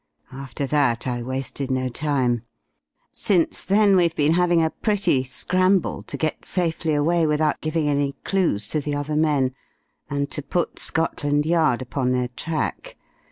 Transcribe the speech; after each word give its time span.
After 0.33 0.65
that 0.65 1.05
I 1.05 1.21
wasted 1.21 1.69
no 1.69 1.87
time. 1.87 2.41
Since 3.11 3.63
then 3.63 3.95
we've 3.95 4.15
been 4.15 4.33
having 4.33 4.63
a 4.63 4.71
pretty 4.71 5.23
scramble 5.23 6.01
to 6.01 6.17
get 6.17 6.43
safely 6.43 6.95
away 6.95 7.27
without 7.27 7.61
giving 7.61 7.87
any 7.87 8.15
clues 8.23 8.67
to 8.69 8.81
the 8.81 8.95
other 8.95 9.15
men, 9.15 9.53
and 10.09 10.27
to 10.31 10.41
put 10.41 10.79
Scotland 10.79 11.45
Yard 11.45 11.83
upon 11.83 12.13
their 12.13 12.29
track. 12.29 12.95